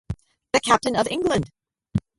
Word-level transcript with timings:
The 0.53 0.59
captain 0.61 0.95
of 0.95 1.07
England! 1.11 1.51